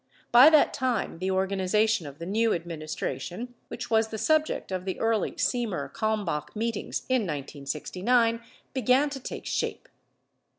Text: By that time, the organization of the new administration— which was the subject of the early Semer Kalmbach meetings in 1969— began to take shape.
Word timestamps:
By 0.31 0.49
that 0.49 0.73
time, 0.73 1.19
the 1.19 1.29
organization 1.29 2.07
of 2.07 2.17
the 2.17 2.25
new 2.25 2.55
administration— 2.55 3.53
which 3.67 3.91
was 3.91 4.07
the 4.07 4.17
subject 4.17 4.71
of 4.71 4.83
the 4.83 4.99
early 4.99 5.33
Semer 5.33 5.93
Kalmbach 5.93 6.55
meetings 6.55 7.03
in 7.07 7.21
1969— 7.21 8.41
began 8.73 9.11
to 9.11 9.19
take 9.19 9.45
shape. 9.45 9.87